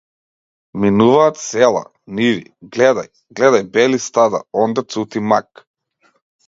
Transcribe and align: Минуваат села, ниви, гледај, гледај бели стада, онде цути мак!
Минуваат 0.85 1.41
села, 1.49 1.83
ниви, 2.21 2.41
гледај, 2.77 3.11
гледај 3.41 3.65
бели 3.77 4.03
стада, 4.09 4.45
онде 4.65 4.89
цути 4.97 5.29
мак! 5.33 5.69